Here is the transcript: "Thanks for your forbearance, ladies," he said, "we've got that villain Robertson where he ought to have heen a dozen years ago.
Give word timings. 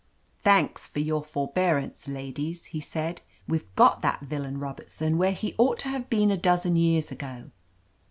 "Thanks 0.43 0.87
for 0.87 0.97
your 0.99 1.23
forbearance, 1.23 2.07
ladies," 2.07 2.65
he 2.65 2.79
said, 2.79 3.21
"we've 3.47 3.67
got 3.75 4.01
that 4.01 4.21
villain 4.21 4.57
Robertson 4.59 5.15
where 5.19 5.31
he 5.31 5.53
ought 5.59 5.77
to 5.81 5.89
have 5.89 6.09
heen 6.09 6.31
a 6.33 6.37
dozen 6.37 6.75
years 6.75 7.11
ago. 7.11 7.51